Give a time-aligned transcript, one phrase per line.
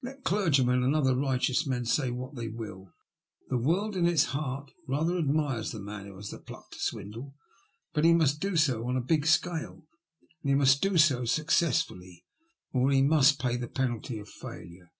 [0.00, 2.92] Let clergymen and other righteous men say what tiiey will,
[3.48, 7.34] the world in its heart rather admires the man who has the pluck to swindle,
[7.92, 9.88] but he must do so on a big scale,
[10.44, 12.24] and he must do so successfully,
[12.72, 14.92] or he must pay the penalty of failure.